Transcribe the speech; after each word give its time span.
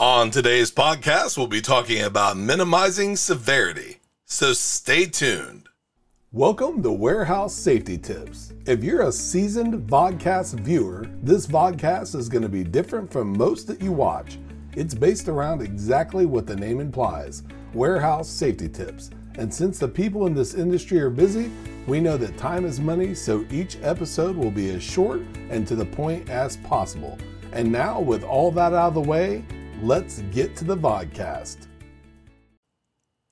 On 0.00 0.30
today's 0.30 0.72
podcast, 0.72 1.36
we'll 1.36 1.46
be 1.46 1.60
talking 1.60 2.00
about 2.00 2.34
minimizing 2.34 3.16
severity. 3.16 3.98
So 4.24 4.54
stay 4.54 5.04
tuned. 5.04 5.68
Welcome 6.32 6.82
to 6.84 6.90
Warehouse 6.90 7.52
Safety 7.52 7.98
Tips. 7.98 8.54
If 8.64 8.82
you're 8.82 9.02
a 9.02 9.12
seasoned 9.12 9.86
vodcast 9.90 10.58
viewer, 10.60 11.04
this 11.22 11.46
vodcast 11.46 12.14
is 12.14 12.30
going 12.30 12.40
to 12.40 12.48
be 12.48 12.64
different 12.64 13.12
from 13.12 13.36
most 13.36 13.66
that 13.66 13.82
you 13.82 13.92
watch. 13.92 14.38
It's 14.74 14.94
based 14.94 15.28
around 15.28 15.60
exactly 15.60 16.24
what 16.24 16.46
the 16.46 16.56
name 16.56 16.80
implies 16.80 17.42
warehouse 17.74 18.26
safety 18.26 18.70
tips. 18.70 19.10
And 19.34 19.52
since 19.52 19.78
the 19.78 19.86
people 19.86 20.26
in 20.26 20.32
this 20.32 20.54
industry 20.54 20.98
are 21.00 21.10
busy, 21.10 21.50
we 21.86 22.00
know 22.00 22.16
that 22.16 22.38
time 22.38 22.64
is 22.64 22.80
money, 22.80 23.14
so 23.14 23.44
each 23.50 23.76
episode 23.82 24.34
will 24.34 24.50
be 24.50 24.70
as 24.70 24.82
short 24.82 25.20
and 25.50 25.68
to 25.68 25.76
the 25.76 25.84
point 25.84 26.30
as 26.30 26.56
possible. 26.56 27.18
And 27.52 27.70
now, 27.70 28.00
with 28.00 28.24
all 28.24 28.50
that 28.52 28.72
out 28.72 28.88
of 28.88 28.94
the 28.94 29.00
way, 29.02 29.44
let's 29.82 30.20
get 30.32 30.56
to 30.56 30.64
the 30.64 30.76
vodcast. 30.76 31.66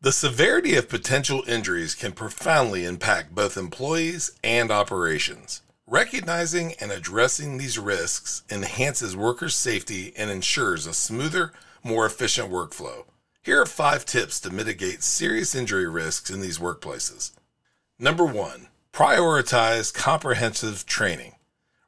The 0.00 0.12
severity 0.12 0.74
of 0.74 0.88
potential 0.88 1.44
injuries 1.46 1.94
can 1.94 2.10
profoundly 2.10 2.84
impact 2.84 3.34
both 3.34 3.56
employees 3.56 4.32
and 4.42 4.72
operations. 4.72 5.62
Recognizing 5.86 6.74
and 6.80 6.90
addressing 6.90 7.58
these 7.58 7.78
risks 7.78 8.42
enhances 8.50 9.16
workers' 9.16 9.54
safety 9.54 10.12
and 10.16 10.30
ensures 10.30 10.86
a 10.86 10.94
smoother, 10.94 11.52
more 11.84 12.04
efficient 12.04 12.50
workflow. 12.50 13.04
Here 13.44 13.60
are 13.60 13.66
five 13.66 14.04
tips 14.04 14.40
to 14.40 14.50
mitigate 14.50 15.04
serious 15.04 15.54
injury 15.54 15.88
risks 15.88 16.30
in 16.30 16.40
these 16.40 16.58
workplaces. 16.58 17.32
Number 17.98 18.24
one, 18.24 18.68
prioritize 18.92 19.94
comprehensive 19.94 20.84
training. 20.86 21.34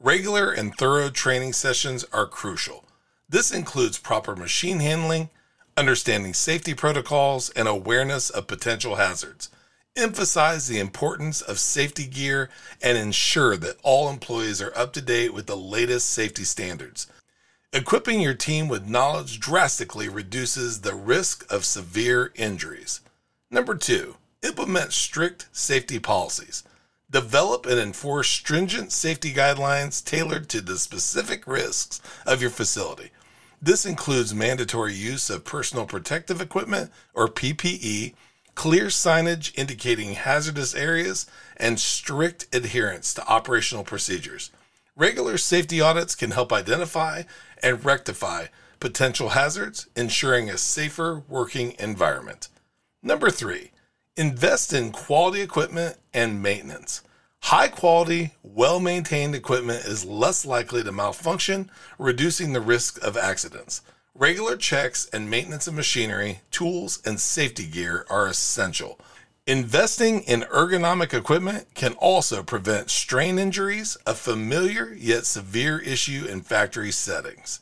Regular 0.00 0.50
and 0.50 0.74
thorough 0.74 1.10
training 1.10 1.52
sessions 1.52 2.04
are 2.12 2.26
crucial. 2.26 2.84
This 3.30 3.52
includes 3.52 3.96
proper 3.96 4.34
machine 4.34 4.80
handling, 4.80 5.30
understanding 5.76 6.34
safety 6.34 6.74
protocols, 6.74 7.48
and 7.50 7.68
awareness 7.68 8.28
of 8.28 8.48
potential 8.48 8.96
hazards. 8.96 9.50
Emphasize 9.94 10.66
the 10.66 10.80
importance 10.80 11.40
of 11.40 11.60
safety 11.60 12.06
gear 12.06 12.50
and 12.82 12.98
ensure 12.98 13.56
that 13.56 13.78
all 13.84 14.10
employees 14.10 14.60
are 14.60 14.76
up 14.76 14.92
to 14.94 15.00
date 15.00 15.32
with 15.32 15.46
the 15.46 15.56
latest 15.56 16.10
safety 16.10 16.42
standards. 16.42 17.06
Equipping 17.72 18.20
your 18.20 18.34
team 18.34 18.66
with 18.66 18.88
knowledge 18.88 19.38
drastically 19.38 20.08
reduces 20.08 20.80
the 20.80 20.96
risk 20.96 21.46
of 21.52 21.64
severe 21.64 22.32
injuries. 22.34 23.00
Number 23.48 23.76
two, 23.76 24.16
implement 24.42 24.92
strict 24.92 25.46
safety 25.52 26.00
policies. 26.00 26.64
Develop 27.08 27.64
and 27.64 27.78
enforce 27.78 28.28
stringent 28.28 28.90
safety 28.90 29.32
guidelines 29.32 30.04
tailored 30.04 30.48
to 30.48 30.60
the 30.60 30.78
specific 30.78 31.46
risks 31.46 32.00
of 32.26 32.40
your 32.40 32.50
facility. 32.50 33.12
This 33.62 33.84
includes 33.84 34.34
mandatory 34.34 34.94
use 34.94 35.28
of 35.28 35.44
personal 35.44 35.84
protective 35.84 36.40
equipment 36.40 36.90
or 37.12 37.28
PPE, 37.28 38.14
clear 38.54 38.86
signage 38.86 39.56
indicating 39.56 40.14
hazardous 40.14 40.74
areas, 40.74 41.26
and 41.58 41.78
strict 41.78 42.46
adherence 42.54 43.12
to 43.14 43.28
operational 43.28 43.84
procedures. 43.84 44.50
Regular 44.96 45.36
safety 45.36 45.80
audits 45.80 46.14
can 46.14 46.30
help 46.30 46.52
identify 46.52 47.24
and 47.62 47.84
rectify 47.84 48.46
potential 48.80 49.30
hazards, 49.30 49.88
ensuring 49.94 50.48
a 50.48 50.56
safer 50.56 51.22
working 51.28 51.74
environment. 51.78 52.48
Number 53.02 53.28
three, 53.28 53.72
invest 54.16 54.72
in 54.72 54.90
quality 54.90 55.42
equipment 55.42 55.98
and 56.14 56.42
maintenance. 56.42 57.02
High 57.42 57.68
quality, 57.68 58.34
well 58.42 58.78
maintained 58.78 59.34
equipment 59.34 59.84
is 59.84 60.04
less 60.04 60.44
likely 60.44 60.84
to 60.84 60.92
malfunction, 60.92 61.70
reducing 61.98 62.52
the 62.52 62.60
risk 62.60 63.02
of 63.02 63.16
accidents. 63.16 63.82
Regular 64.14 64.56
checks 64.56 65.08
and 65.12 65.30
maintenance 65.30 65.66
of 65.66 65.74
machinery, 65.74 66.40
tools, 66.50 67.00
and 67.04 67.18
safety 67.18 67.66
gear 67.66 68.06
are 68.08 68.26
essential. 68.26 69.00
Investing 69.46 70.20
in 70.22 70.42
ergonomic 70.42 71.12
equipment 71.12 71.66
can 71.74 71.94
also 71.94 72.42
prevent 72.42 72.90
strain 72.90 73.38
injuries, 73.38 73.96
a 74.06 74.14
familiar 74.14 74.92
yet 74.92 75.26
severe 75.26 75.78
issue 75.80 76.26
in 76.30 76.42
factory 76.42 76.92
settings. 76.92 77.60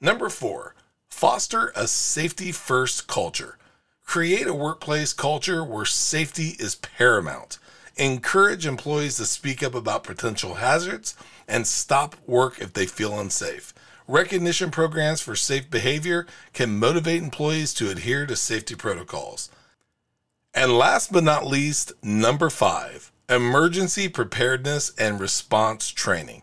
Number 0.00 0.30
four, 0.30 0.74
foster 1.08 1.72
a 1.76 1.86
safety 1.86 2.50
first 2.50 3.06
culture. 3.06 3.58
Create 4.04 4.46
a 4.46 4.54
workplace 4.54 5.12
culture 5.12 5.62
where 5.62 5.84
safety 5.84 6.56
is 6.58 6.76
paramount. 6.76 7.58
Encourage 7.98 8.64
employees 8.64 9.16
to 9.16 9.26
speak 9.26 9.60
up 9.60 9.74
about 9.74 10.04
potential 10.04 10.54
hazards 10.54 11.16
and 11.48 11.66
stop 11.66 12.14
work 12.28 12.60
if 12.60 12.72
they 12.72 12.86
feel 12.86 13.18
unsafe. 13.18 13.74
Recognition 14.06 14.70
programs 14.70 15.20
for 15.20 15.34
safe 15.34 15.68
behavior 15.68 16.24
can 16.52 16.78
motivate 16.78 17.20
employees 17.20 17.74
to 17.74 17.90
adhere 17.90 18.24
to 18.24 18.36
safety 18.36 18.76
protocols. 18.76 19.50
And 20.54 20.78
last 20.78 21.12
but 21.12 21.24
not 21.24 21.48
least, 21.48 21.92
number 22.00 22.50
five, 22.50 23.10
emergency 23.28 24.08
preparedness 24.08 24.92
and 24.96 25.18
response 25.18 25.88
training. 25.90 26.42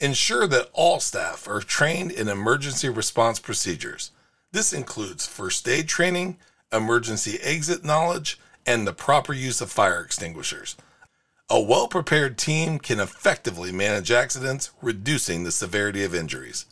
Ensure 0.00 0.46
that 0.46 0.70
all 0.72 1.00
staff 1.00 1.46
are 1.46 1.60
trained 1.60 2.12
in 2.12 2.28
emergency 2.28 2.88
response 2.88 3.38
procedures. 3.38 4.10
This 4.52 4.72
includes 4.72 5.26
first 5.26 5.68
aid 5.68 5.86
training, 5.86 6.38
emergency 6.72 7.38
exit 7.42 7.84
knowledge, 7.84 8.38
and 8.66 8.86
the 8.86 8.94
proper 8.94 9.34
use 9.34 9.60
of 9.60 9.70
fire 9.70 10.00
extinguishers. 10.00 10.76
A 11.50 11.60
well 11.60 11.88
prepared 11.88 12.38
team 12.38 12.78
can 12.78 12.98
effectively 12.98 13.70
manage 13.70 14.10
accidents, 14.10 14.70
reducing 14.80 15.44
the 15.44 15.52
severity 15.52 16.02
of 16.02 16.14
injuries. 16.14 16.64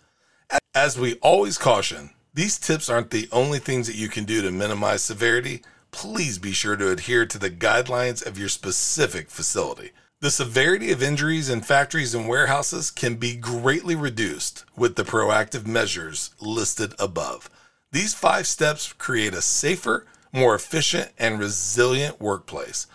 As 0.75 0.99
we 0.99 1.17
always 1.17 1.59
caution, 1.59 2.11
these 2.33 2.59
tips 2.59 2.89
aren't 2.89 3.11
the 3.11 3.29
only 3.33 3.59
things 3.59 3.87
that 3.87 3.97
you 3.97 4.09
can 4.09 4.25
do 4.25 4.41
to 4.41 4.51
minimize 4.51 5.03
severity. 5.03 5.61
Please 5.91 6.39
be 6.39 6.53
sure 6.53 6.77
to 6.77 6.91
adhere 6.91 7.27
to 7.27 7.39
the 7.39 7.51
guidelines 7.51 8.25
of 8.25 8.39
your 8.39 8.49
specific 8.49 9.29
facility. 9.29 9.91
The 10.21 10.31
severity 10.31 10.91
of 10.91 11.03
injuries 11.03 11.51
in 11.51 11.61
factories 11.61 12.15
and 12.15 12.27
warehouses 12.27 12.91
can 12.91 13.17
be 13.17 13.37
greatly 13.37 13.95
reduced 13.95 14.65
with 14.75 14.97
the 14.97 15.05
proactive 15.05 15.67
measures 15.67 16.31
listed 16.41 16.95
above. 16.99 17.51
These 17.91 18.15
five 18.15 18.47
steps 18.47 18.95
create 18.95 19.35
a 19.35 19.43
safer, 19.43 20.07
more 20.33 20.55
efficient, 20.55 21.11
and 21.19 21.39
resilient 21.39 22.23
workplace. 22.23 22.87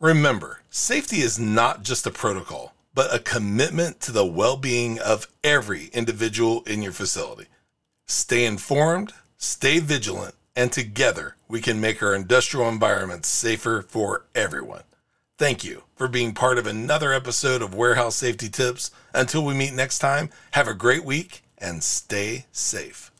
Remember, 0.00 0.60
safety 0.68 1.20
is 1.20 1.38
not 1.38 1.82
just 1.82 2.06
a 2.06 2.10
protocol, 2.10 2.74
but 2.92 3.14
a 3.14 3.18
commitment 3.18 3.98
to 4.02 4.12
the 4.12 4.26
well 4.26 4.58
being 4.58 4.98
of 4.98 5.26
every 5.42 5.86
individual 5.86 6.62
in 6.64 6.82
your 6.82 6.92
facility. 6.92 7.46
Stay 8.06 8.44
informed, 8.44 9.14
stay 9.38 9.78
vigilant, 9.78 10.34
and 10.54 10.70
together 10.70 11.36
we 11.48 11.62
can 11.62 11.80
make 11.80 12.02
our 12.02 12.14
industrial 12.14 12.68
environments 12.68 13.28
safer 13.28 13.80
for 13.88 14.26
everyone. 14.34 14.82
Thank 15.38 15.64
you 15.64 15.84
for 15.94 16.08
being 16.08 16.34
part 16.34 16.58
of 16.58 16.66
another 16.66 17.14
episode 17.14 17.62
of 17.62 17.74
Warehouse 17.74 18.16
Safety 18.16 18.50
Tips. 18.50 18.90
Until 19.14 19.46
we 19.46 19.54
meet 19.54 19.72
next 19.72 20.00
time, 20.00 20.28
have 20.50 20.68
a 20.68 20.74
great 20.74 21.06
week 21.06 21.42
and 21.56 21.82
stay 21.82 22.44
safe. 22.52 23.10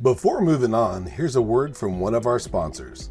Before 0.00 0.40
moving 0.40 0.72
on, 0.72 1.04
here's 1.04 1.36
a 1.36 1.42
word 1.42 1.76
from 1.76 2.00
one 2.00 2.14
of 2.14 2.24
our 2.24 2.38
sponsors. 2.38 3.10